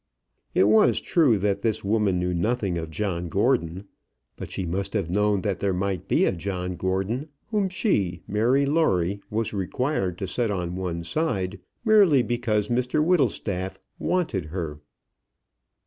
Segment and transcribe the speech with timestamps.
[0.55, 3.87] It was true that this woman knew nothing of John Gordon.
[4.35, 8.65] But she must have known that there might be a John Gordon, whom she, Mary
[8.65, 14.79] Lawrie, was required to set on one side, merely because Mr Whittlestaff "wanted her."